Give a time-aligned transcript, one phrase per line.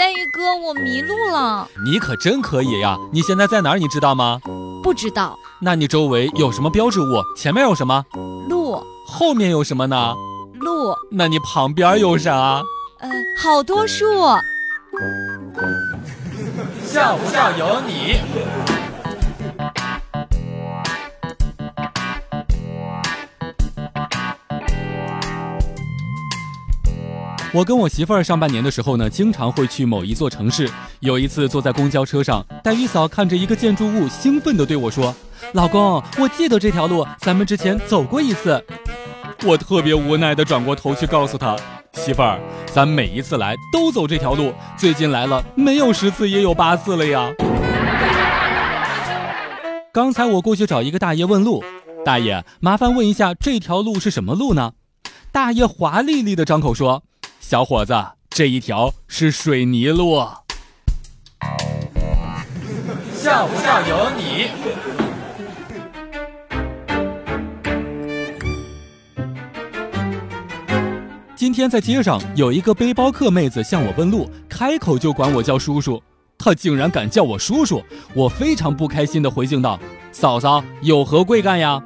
[0.00, 1.68] 黛玉哥，我迷路了。
[1.84, 2.96] 你可真可以呀！
[3.12, 3.78] 你现在在哪儿？
[3.78, 4.40] 你知道吗？
[4.82, 5.38] 不知道。
[5.60, 7.22] 那你周围有什么标志物？
[7.36, 8.02] 前面有什么？
[8.48, 8.82] 路。
[9.06, 10.14] 后面有什么呢？
[10.54, 10.94] 路。
[11.10, 12.62] 那你旁边有啥？
[13.00, 14.06] 嗯，好多树。
[16.82, 18.79] 笑不笑由你。
[27.52, 30.70] 我跟我媳妇儿上半年的时候呢，经常会去某一座城市。
[31.00, 35.12] 有一次坐在公交车上，黛玉嫂看着一个建筑物，兴奋地对我说
[35.54, 38.64] ：“老公，我记得这条路，咱们之前走过一次。
[39.44, 41.56] ”我特别无奈地转过头去告诉她
[41.94, 47.32] ：“媳妇儿，咱每一次来都走这条路，最近来了没有十次也有八次了呀。”
[49.92, 51.64] 刚才我过去找一个大爷问路，
[52.04, 54.74] 大爷，麻烦问一下这条路是什么路呢？
[55.32, 57.02] 大爷华丽丽的张口说。
[57.40, 57.94] 小伙子，
[58.28, 60.20] 这一条是水泥路，
[63.14, 64.48] 笑不笑由你。
[71.34, 76.00] 今天在街上有一个背包客妹子向我问路，开口就管我叫叔叔，
[76.38, 77.82] 她竟然敢叫我叔叔，
[78.14, 79.80] 我非常不开心的回敬道
[80.12, 81.82] ：“嫂嫂有何贵干呀？”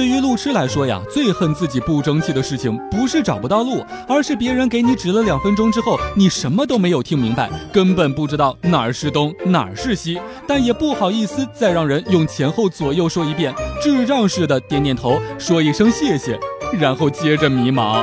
[0.00, 16.40] 对于路痴来说呀，最恨自己不争气的事情，不是找不到路，而是别人给你指了两分钟之后，你什么都没有听明白，根本不知道哪儿是东，哪儿是西，但也不好意思再让人用前后左右说一遍，智障似的点点头，说一声谢谢，
[16.72, 18.02] 然后接着迷茫。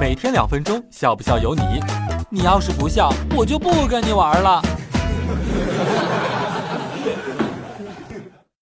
[0.00, 1.60] 每天两分钟，笑不笑由你。
[2.32, 4.62] 你要是不笑，我就不跟你玩了。